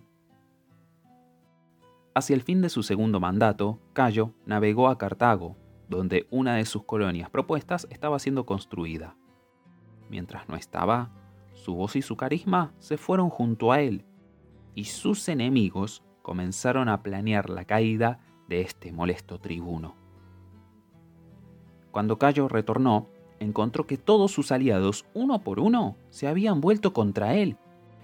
Hacia 2.15 2.35
el 2.35 2.43
fin 2.43 2.63
de 2.63 2.69
su 2.69 2.85
segundo 2.85 3.19
mandato, 3.19 3.81
Cayo 3.93 4.35
navegó 4.47 4.89
a 4.89 4.97
Cartago, 4.97 5.57
donde 5.89 6.29
una 6.31 6.55
de 6.55 6.65
sus 6.65 6.85
colonias 6.85 7.29
propuestas 7.29 7.89
estaba 7.91 8.21
siendo 8.21 8.47
construida. 8.47 9.17
Mientras 10.09 10.49
no 10.49 10.55
estaba, 10.55 11.11
su 11.55 11.75
voz 11.75 11.97
y 11.97 12.03
su 12.03 12.17
carisma 12.17 12.73
se 12.79 12.99
fueron 12.99 13.31
junto 13.31 13.73
a 13.73 13.81
él, 13.81 14.05
y 14.77 14.85
sus 14.85 15.29
enemigos 15.29 16.05
comenzaron 16.23 16.89
a 16.89 17.03
planear 17.03 17.51
la 17.51 17.65
caída 17.65 18.21
de 18.49 18.61
este 18.61 18.93
molesto 18.93 19.41
tribuno. 19.41 19.97
Cuando 21.91 22.19
Cayo 22.19 22.47
retornó, 22.49 23.09
encontró 23.41 23.87
que 23.87 23.97
todos 23.97 24.33
sus 24.33 24.53
aliados, 24.53 25.05
uno 25.15 25.43
por 25.43 25.61
uno, 25.61 25.97
se 26.11 26.27
habían 26.27 26.61
vuelto 26.61 26.93
contra 26.93 27.35
él 27.35 27.57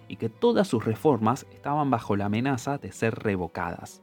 y 0.08 0.16
que 0.16 0.28
todas 0.28 0.66
sus 0.66 0.84
reformas 0.84 1.46
estaban 1.52 1.90
bajo 1.90 2.16
la 2.16 2.26
amenaza 2.26 2.78
de 2.78 2.92
ser 2.92 3.14
revocadas. 3.14 4.02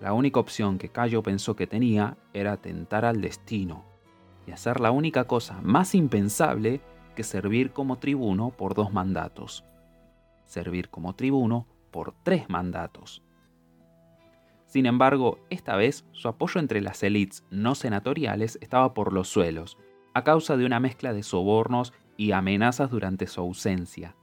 La 0.00 0.14
única 0.14 0.40
opción 0.40 0.78
que 0.78 0.88
Cayo 0.88 1.22
pensó 1.22 1.54
que 1.56 1.66
tenía 1.66 2.16
era 2.32 2.56
tentar 2.56 3.04
al 3.04 3.20
destino 3.20 3.84
y 4.46 4.52
hacer 4.52 4.80
la 4.80 4.90
única 4.90 5.24
cosa 5.24 5.60
más 5.62 5.94
impensable 5.94 6.80
que 7.14 7.22
servir 7.22 7.72
como 7.72 7.98
tribuno 7.98 8.50
por 8.50 8.74
dos 8.74 8.92
mandatos. 8.92 9.62
Servir 10.46 10.88
como 10.88 11.14
tribuno 11.14 11.66
por 11.90 12.14
tres 12.22 12.48
mandatos. 12.48 13.22
Sin 14.70 14.86
embargo, 14.86 15.38
esta 15.50 15.76
vez 15.76 16.06
su 16.12 16.28
apoyo 16.28 16.58
entre 16.58 16.80
las 16.80 17.02
élites 17.02 17.44
no 17.50 17.74
senatoriales 17.74 18.58
estaba 18.62 18.94
por 18.94 19.12
los 19.12 19.28
suelos, 19.28 19.76
a 20.14 20.24
causa 20.24 20.56
de 20.56 20.64
una 20.64 20.80
mezcla 20.80 21.12
de 21.12 21.22
sobornos 21.22 21.92
y 22.16 22.32
amenazas 22.32 22.90
durante 22.90 23.26
su 23.26 23.42
ausencia, 23.42 24.16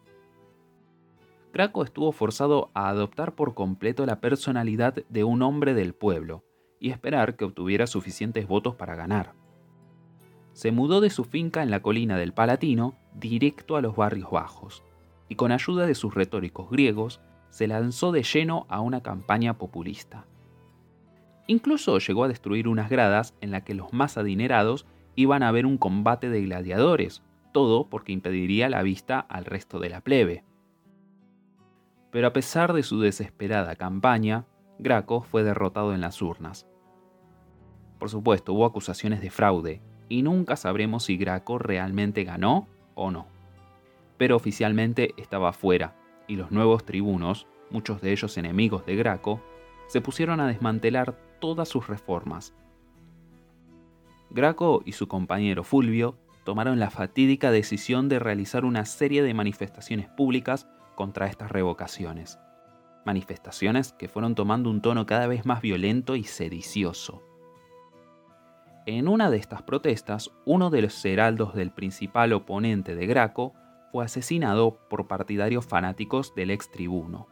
Graco 1.58 1.84
estuvo 1.84 2.12
forzado 2.12 2.70
a 2.76 2.88
adoptar 2.90 3.34
por 3.34 3.56
completo 3.56 4.06
la 4.06 4.20
personalidad 4.20 4.94
de 5.10 5.24
un 5.24 5.42
hombre 5.42 5.74
del 5.74 5.96
pueblo 5.96 6.44
y 6.80 6.92
esperar 6.92 7.36
que 7.36 7.46
obtuviera 7.46 7.88
suficientes 7.88 8.48
votos 8.48 8.76
para 8.76 8.96
ganar. 8.96 9.34
Se 10.54 10.72
mudó 10.72 11.02
de 11.02 11.10
su 11.10 11.24
finca 11.24 11.64
en 11.64 11.72
la 11.72 11.82
colina 11.82 12.16
del 12.16 12.32
Palatino 12.32 12.96
directo 13.16 13.76
a 13.76 13.82
los 13.82 13.96
barrios 13.96 14.30
bajos, 14.30 14.84
y 15.30 15.36
con 15.36 15.52
ayuda 15.52 15.88
de 15.88 15.96
sus 15.96 16.14
retóricos 16.14 16.70
griegos 16.70 17.22
se 17.50 17.68
lanzó 17.68 18.12
de 18.12 18.22
lleno 18.22 18.68
a 18.70 18.82
una 18.82 19.02
campaña 19.02 19.58
populista. 19.58 20.28
Incluso 21.48 21.98
llegó 22.00 22.26
a 22.26 22.28
destruir 22.28 22.68
unas 22.68 22.90
gradas 22.90 23.34
en 23.42 23.52
las 23.52 23.64
que 23.64 23.74
los 23.74 23.94
más 23.94 24.18
adinerados 24.18 24.86
iban 25.16 25.44
a 25.44 25.52
ver 25.52 25.66
un 25.66 25.78
combate 25.78 26.30
de 26.30 26.42
gladiadores, 26.44 27.24
todo 27.52 27.88
porque 27.90 28.12
impediría 28.12 28.70
la 28.70 28.84
vista 28.84 29.20
al 29.20 29.46
resto 29.46 29.80
de 29.80 29.90
la 29.90 30.02
plebe 30.02 30.44
pero 32.12 32.28
a 32.28 32.34
pesar 32.34 32.74
de 32.74 32.84
su 32.84 33.00
desesperada 33.00 33.76
campaña, 33.76 34.46
Graco 34.80 35.22
fue 35.22 35.44
derrotado 35.44 35.94
en 35.94 36.02
las 36.02 36.22
urnas. 36.22 36.68
Por 38.00 38.10
supuesto, 38.10 38.54
hubo 38.54 38.66
acusaciones 38.66 39.22
de 39.22 39.30
fraude, 39.30 39.82
y 40.10 40.22
nunca 40.22 40.56
sabremos 40.56 41.04
si 41.04 41.18
Graco 41.18 41.60
realmente 41.60 42.24
ganó 42.24 42.68
o 42.96 43.12
no. 43.12 43.28
pero 44.18 44.36
oficialmente 44.36 45.14
estaba 45.18 45.54
fuera, 45.54 45.96
y 46.28 46.38
los 46.38 46.50
nuevos 46.50 46.86
tribunos, 46.86 47.46
muchos 47.70 48.02
de 48.02 48.14
ellos 48.14 48.36
enemigos 48.40 48.84
de 48.88 48.96
Graco, 48.96 49.44
se 49.86 50.02
pusieron 50.02 50.40
a 50.40 50.48
desmantelar 50.48 51.20
todas 51.40 51.70
sus 51.70 51.88
reformas. 51.88 52.54
Graco 54.30 54.82
y 54.86 54.92
su 54.92 55.08
compañero 55.08 55.64
Fulvio 55.64 56.18
tomaron 56.44 56.80
la 56.80 56.90
fatídica 56.90 57.52
decisión 57.52 58.10
de 58.10 58.20
realizar 58.20 58.66
una 58.66 58.86
serie 58.86 59.24
de 59.24 59.34
manifestaciones 59.34 60.08
públicas 60.10 60.68
contra 60.96 61.28
estas 61.28 61.52
revocaciones. 61.52 62.40
Manifestaciones 63.06 63.94
que 63.94 64.10
fueron 64.10 64.36
tomando 64.36 64.70
un 64.70 64.82
tono 64.82 65.06
cada 65.06 65.28
vez 65.28 65.46
más 65.46 65.62
violento 65.62 66.16
y 66.16 66.24
sedicioso. 66.24 67.24
En 68.86 69.08
una 69.08 69.30
de 69.30 69.38
estas 69.38 69.62
protestas, 69.62 70.32
uno 70.46 70.70
de 70.70 70.82
los 70.82 71.04
heraldos 71.06 71.54
del 71.54 71.72
principal 71.72 72.34
oponente 72.34 72.96
de 72.96 73.08
Graco 73.08 73.54
fue 73.92 74.06
asesinado 74.06 74.78
por 74.90 75.08
partidarios 75.08 75.66
fanáticos 75.66 76.36
del 76.36 76.52
ex 76.52 76.70
tribuno. 76.70 77.28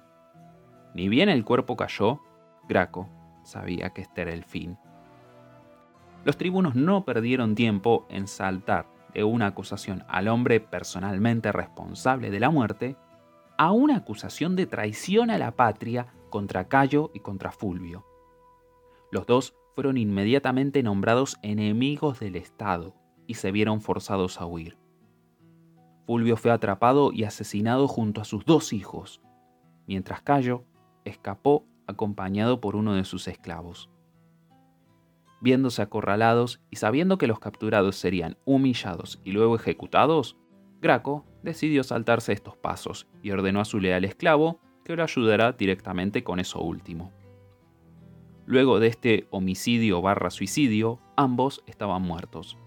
Ni 0.93 1.09
bien 1.09 1.27
el 1.27 1.43
cuerpo 1.43 1.75
cayó, 1.75 2.21
Graco 2.67 3.09
sabía 3.45 3.91
que 3.91 4.01
este 4.01 4.23
era 4.23 4.33
el 4.33 4.43
fin. 4.43 4.77
Los 6.23 6.37
tribunos 6.37 6.75
no 6.75 7.05
perdieron 7.05 7.55
tiempo 7.55 8.05
en 8.09 8.27
saltar 8.27 8.87
de 9.13 9.23
una 9.23 9.47
acusación 9.47 10.03
al 10.07 10.27
hombre 10.27 10.59
personalmente 10.59 11.51
responsable 11.51 12.31
de 12.31 12.39
la 12.39 12.49
muerte 12.49 12.97
a 13.57 13.71
una 13.71 13.97
acusación 13.97 14.55
de 14.55 14.65
traición 14.65 15.29
a 15.29 15.37
la 15.37 15.55
patria 15.55 16.07
contra 16.29 16.67
Cayo 16.67 17.11
y 17.13 17.19
contra 17.19 17.51
Fulvio. 17.51 18.05
Los 19.11 19.25
dos 19.25 19.55
fueron 19.75 19.97
inmediatamente 19.97 20.83
nombrados 20.83 21.37
enemigos 21.41 22.19
del 22.19 22.35
Estado 22.35 22.95
y 23.27 23.35
se 23.35 23.51
vieron 23.51 23.81
forzados 23.81 24.41
a 24.41 24.45
huir. 24.45 24.77
Fulvio 26.05 26.37
fue 26.37 26.51
atrapado 26.51 27.11
y 27.11 27.23
asesinado 27.23 27.87
junto 27.87 28.21
a 28.21 28.25
sus 28.25 28.45
dos 28.45 28.73
hijos, 28.73 29.21
mientras 29.87 30.21
Cayo 30.21 30.65
escapó 31.03 31.65
acompañado 31.87 32.61
por 32.61 32.75
uno 32.75 32.93
de 32.93 33.05
sus 33.05 33.27
esclavos. 33.27 33.89
Viéndose 35.41 35.81
acorralados 35.81 36.61
y 36.71 36.77
sabiendo 36.77 37.17
que 37.17 37.27
los 37.27 37.39
capturados 37.39 37.95
serían 37.95 38.37
humillados 38.45 39.21
y 39.23 39.31
luego 39.31 39.55
ejecutados, 39.55 40.37
Graco 40.81 41.25
decidió 41.43 41.83
saltarse 41.83 42.33
estos 42.33 42.57
pasos 42.57 43.07
y 43.21 43.31
ordenó 43.31 43.59
a 43.59 43.65
su 43.65 43.79
leal 43.79 44.05
esclavo 44.05 44.59
que 44.83 44.95
lo 44.95 45.03
ayudara 45.03 45.51
directamente 45.51 46.23
con 46.23 46.39
eso 46.39 46.61
último. 46.61 47.11
Luego 48.45 48.79
de 48.79 48.87
este 48.87 49.27
homicidio 49.31 50.01
barra 50.01 50.29
suicidio, 50.29 50.99
ambos 51.17 51.63
estaban 51.65 52.03
muertos. 52.03 52.57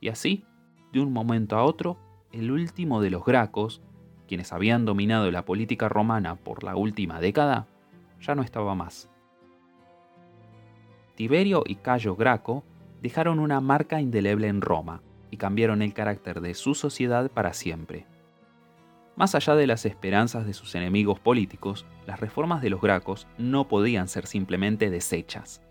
Y 0.00 0.08
así, 0.08 0.44
de 0.92 1.00
un 1.00 1.12
momento 1.12 1.56
a 1.56 1.64
otro, 1.64 1.98
el 2.30 2.50
último 2.50 3.00
de 3.00 3.10
los 3.10 3.24
Gracos, 3.24 3.80
quienes 4.28 4.52
habían 4.52 4.84
dominado 4.84 5.30
la 5.30 5.46
política 5.46 5.88
romana 5.88 6.36
por 6.36 6.62
la 6.64 6.76
última 6.76 7.20
década, 7.20 7.68
ya 8.24 8.34
no 8.34 8.42
estaba 8.42 8.74
más. 8.74 9.10
Tiberio 11.14 11.62
y 11.66 11.76
Cayo 11.76 12.16
Graco 12.16 12.64
dejaron 13.00 13.38
una 13.38 13.60
marca 13.60 14.00
indeleble 14.00 14.48
en 14.48 14.60
Roma 14.60 15.02
y 15.30 15.36
cambiaron 15.36 15.82
el 15.82 15.94
carácter 15.94 16.40
de 16.40 16.54
su 16.54 16.74
sociedad 16.74 17.30
para 17.30 17.52
siempre. 17.52 18.06
Más 19.16 19.34
allá 19.36 19.54
de 19.54 19.68
las 19.68 19.86
esperanzas 19.86 20.44
de 20.44 20.54
sus 20.54 20.74
enemigos 20.74 21.20
políticos, 21.20 21.86
las 22.06 22.18
reformas 22.18 22.62
de 22.62 22.70
los 22.70 22.80
Gracos 22.80 23.28
no 23.38 23.68
podían 23.68 24.08
ser 24.08 24.26
simplemente 24.26 24.90
desechas. 24.90 25.62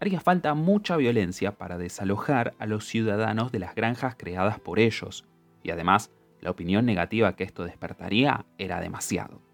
Haría 0.00 0.20
falta 0.20 0.54
mucha 0.54 0.96
violencia 0.96 1.52
para 1.52 1.78
desalojar 1.78 2.54
a 2.58 2.66
los 2.66 2.86
ciudadanos 2.86 3.50
de 3.50 3.58
las 3.58 3.74
granjas 3.74 4.14
creadas 4.16 4.60
por 4.60 4.78
ellos, 4.78 5.26
y 5.62 5.70
además 5.70 6.10
la 6.40 6.50
opinión 6.50 6.86
negativa 6.86 7.34
que 7.34 7.44
esto 7.44 7.64
despertaría 7.64 8.46
era 8.56 8.80
demasiado. 8.80 9.49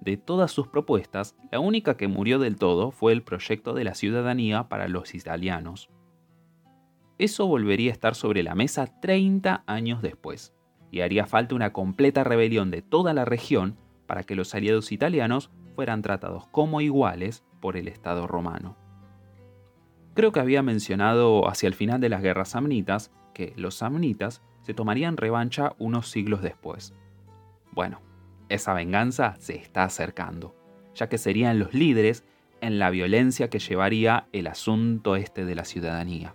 De 0.00 0.16
todas 0.16 0.52
sus 0.52 0.68
propuestas, 0.68 1.36
la 1.50 1.60
única 1.60 1.96
que 1.96 2.08
murió 2.08 2.38
del 2.38 2.56
todo 2.56 2.90
fue 2.90 3.12
el 3.12 3.22
proyecto 3.22 3.74
de 3.74 3.84
la 3.84 3.94
ciudadanía 3.94 4.68
para 4.68 4.88
los 4.88 5.14
italianos. 5.14 5.90
Eso 7.18 7.46
volvería 7.46 7.90
a 7.90 7.92
estar 7.92 8.14
sobre 8.14 8.42
la 8.42 8.54
mesa 8.54 9.00
30 9.00 9.64
años 9.66 10.02
después, 10.02 10.54
y 10.90 11.00
haría 11.00 11.26
falta 11.26 11.54
una 11.54 11.72
completa 11.72 12.22
rebelión 12.22 12.70
de 12.70 12.80
toda 12.82 13.12
la 13.12 13.24
región 13.24 13.76
para 14.06 14.22
que 14.22 14.36
los 14.36 14.54
aliados 14.54 14.92
italianos 14.92 15.50
fueran 15.74 16.02
tratados 16.02 16.46
como 16.48 16.80
iguales 16.80 17.44
por 17.60 17.76
el 17.76 17.88
Estado 17.88 18.26
romano. 18.26 18.76
Creo 20.14 20.32
que 20.32 20.40
había 20.40 20.62
mencionado 20.62 21.48
hacia 21.48 21.66
el 21.66 21.74
final 21.74 22.00
de 22.00 22.08
las 22.08 22.22
guerras 22.22 22.50
samnitas 22.50 23.12
que 23.34 23.52
los 23.56 23.76
samnitas 23.76 24.42
se 24.62 24.74
tomarían 24.74 25.16
revancha 25.16 25.74
unos 25.78 26.10
siglos 26.10 26.42
después. 26.42 26.94
Bueno, 27.72 28.00
esa 28.48 28.74
venganza 28.74 29.36
se 29.38 29.56
está 29.56 29.84
acercando, 29.84 30.54
ya 30.94 31.08
que 31.08 31.18
serían 31.18 31.58
los 31.58 31.74
líderes 31.74 32.24
en 32.60 32.78
la 32.78 32.90
violencia 32.90 33.50
que 33.50 33.58
llevaría 33.58 34.26
el 34.32 34.46
asunto 34.46 35.16
este 35.16 35.44
de 35.44 35.54
la 35.54 35.64
ciudadanía. 35.64 36.34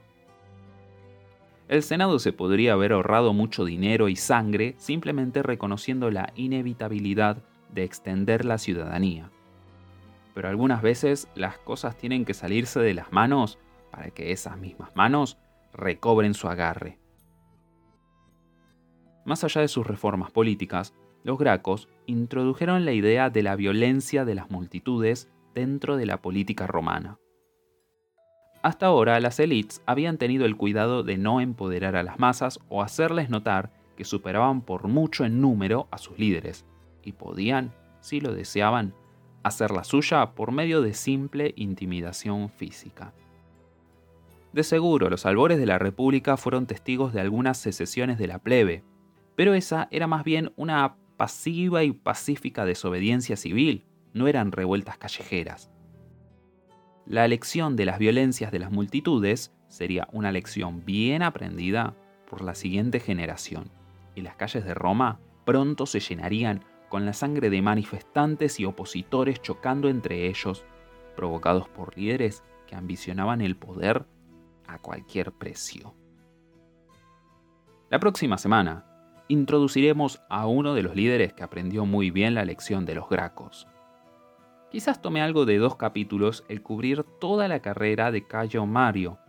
El 1.68 1.82
Senado 1.82 2.20
se 2.20 2.34
podría 2.34 2.74
haber 2.74 2.92
ahorrado 2.94 3.34
mucho 3.34 3.66
dinero 3.66 4.10
y 4.10 4.16
sangre 4.16 4.76
simplemente 4.78 5.42
reconociendo 5.44 6.12
la 6.12 6.32
inevitabilidad 6.36 7.38
de 7.72 7.84
extender 7.84 8.46
la 8.46 8.58
ciudadanía. 8.58 9.32
Pero 10.36 10.50
algunas 10.50 10.82
veces 10.82 11.28
las 11.36 11.58
cosas 11.58 11.98
tienen 11.98 12.26
que 12.26 12.34
salirse 12.34 12.80
de 12.80 12.94
las 12.94 13.12
manos 13.12 13.60
para 13.92 14.10
que 14.10 14.32
esas 14.32 14.58
mismas 14.58 14.96
manos 14.96 15.38
recobren 15.74 16.34
su 16.34 16.48
agarre. 16.48 17.00
Más 19.26 19.44
allá 19.44 19.62
de 19.62 19.68
sus 19.68 19.88
reformas 19.88 20.32
políticas, 20.32 20.94
los 21.24 21.38
gracos 21.38 21.88
introdujeron 22.06 22.86
la 22.86 22.92
idea 22.92 23.30
de 23.30 23.44
la 23.44 23.56
violencia 23.56 24.26
de 24.26 24.36
las 24.36 24.52
multitudes 24.52 25.30
dentro 25.54 25.98
de 25.98 26.06
la 26.06 26.22
política 26.22 26.68
romana. 26.68 27.18
Hasta 28.62 28.86
ahora 28.86 29.20
las 29.20 29.40
élites 29.40 29.82
habían 29.86 30.18
tenido 30.18 30.46
el 30.46 30.56
cuidado 30.56 31.04
de 31.04 31.18
no 31.18 31.42
empoderar 31.42 31.96
a 31.96 32.04
las 32.04 32.20
masas 32.20 32.60
o 32.70 32.82
hacerles 32.82 33.30
notar 33.30 33.72
que 33.98 34.06
superaban 34.06 34.62
por 34.62 34.88
mucho 34.88 35.26
en 35.26 35.42
número 35.42 35.88
a 35.92 35.98
sus 35.98 36.18
líderes, 36.18 36.66
y 37.04 37.12
podían, 37.12 37.74
si 38.00 38.22
lo 38.22 38.34
deseaban, 38.34 38.94
hacer 39.44 39.72
la 39.72 39.84
suya 39.84 40.32
por 40.32 40.52
medio 40.52 40.82
de 40.82 40.94
simple 40.94 41.54
intimidación 41.58 42.50
física. 42.50 43.14
De 44.54 44.64
seguro, 44.64 45.10
los 45.10 45.26
albores 45.26 45.58
de 45.58 45.66
la 45.66 45.78
República 45.78 46.38
fueron 46.38 46.66
testigos 46.66 47.12
de 47.12 47.22
algunas 47.22 47.58
secesiones 47.58 48.18
de 48.18 48.28
la 48.28 48.40
plebe, 48.40 48.84
pero 49.36 49.54
esa 49.54 49.88
era 49.92 50.08
más 50.08 50.24
bien 50.24 50.54
una 50.56 50.96
pasiva 51.24 51.86
y 51.86 51.94
pacífica 51.94 52.66
desobediencia 52.66 53.38
civil, 53.38 53.86
no 54.12 54.28
eran 54.28 54.52
revueltas 54.52 54.98
callejeras. 54.98 55.72
La 57.06 57.26
lección 57.30 57.78
de 57.78 57.86
las 57.86 57.98
violencias 57.98 58.52
de 58.52 58.60
las 58.60 58.72
multitudes 58.72 59.54
sería 59.70 60.06
una 60.12 60.34
lección 60.34 60.84
bien 60.84 61.24
aprendida 61.24 61.96
por 62.30 62.42
la 62.42 62.56
siguiente 62.56 63.00
generación, 63.00 63.72
y 64.16 64.22
las 64.22 64.36
calles 64.36 64.66
de 64.66 64.74
Roma 64.74 65.22
pronto 65.46 65.86
se 65.86 66.02
llenarían 66.02 66.66
con 66.90 67.06
la 67.06 67.14
sangre 67.14 67.50
de 67.50 67.62
manifestantes 67.62 68.60
y 68.60 68.66
opositores 68.66 69.42
chocando 69.42 69.88
entre 69.88 70.28
ellos, 70.28 70.66
provocados 71.16 71.70
por 71.70 71.98
líderes 71.98 72.44
que 72.68 72.76
ambicionaban 72.76 73.40
el 73.40 73.56
poder 73.56 74.06
a 74.68 74.78
cualquier 74.78 75.32
precio. 75.32 75.96
La 77.90 78.00
próxima 78.00 78.38
semana 78.38 78.93
introduciremos 79.28 80.22
a 80.30 80.48
uno 80.48 80.74
de 80.74 80.84
los 80.84 80.96
líderes 80.96 81.34
que 81.34 81.44
aprendió 81.44 81.86
muy 81.86 82.12
bien 82.12 82.36
la 82.36 82.46
lección 82.46 82.86
de 82.86 82.96
los 82.96 83.10
Gracos. 83.10 83.68
Quizás 84.70 85.02
tome 85.02 85.22
algo 85.22 85.46
de 85.46 85.58
dos 85.58 85.76
capítulos 85.76 86.44
el 86.50 86.62
cubrir 86.62 87.04
toda 87.20 87.48
la 87.48 87.62
carrera 87.62 88.12
de 88.12 88.26
Cayo 88.26 88.66
Mario, 88.66 89.20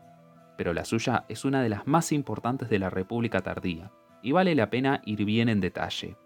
pero 0.56 0.72
la 0.72 0.84
suya 0.84 1.26
es 1.28 1.44
una 1.44 1.62
de 1.62 1.68
las 1.68 1.86
más 1.86 2.12
importantes 2.12 2.70
de 2.70 2.78
la 2.78 2.90
República 2.90 3.42
tardía, 3.42 3.92
y 4.22 4.32
vale 4.32 4.54
la 4.54 4.70
pena 4.70 5.02
ir 5.04 5.24
bien 5.24 5.48
en 5.48 5.60
detalle, 5.60 6.16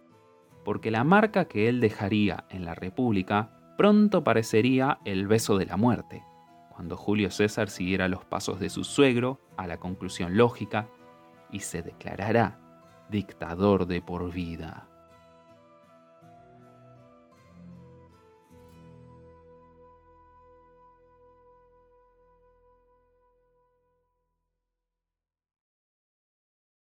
porque 0.64 0.90
la 0.90 1.04
marca 1.04 1.46
que 1.46 1.68
él 1.68 1.80
dejaría 1.80 2.44
en 2.48 2.64
la 2.64 2.74
República 2.74 3.50
pronto 3.76 4.22
parecería 4.22 4.98
el 5.04 5.26
beso 5.26 5.58
de 5.58 5.66
la 5.66 5.76
muerte, 5.76 6.22
cuando 6.70 6.96
Julio 6.96 7.30
César 7.30 7.70
siguiera 7.70 8.06
los 8.06 8.24
pasos 8.24 8.60
de 8.60 8.70
su 8.70 8.84
suegro 8.84 9.40
a 9.56 9.66
la 9.66 9.78
conclusión 9.78 10.36
lógica 10.36 10.88
y 11.50 11.60
se 11.60 11.82
declarará 11.82 12.67
dictador 13.10 13.86
de 13.86 14.02
por 14.02 14.30
vida. 14.30 14.86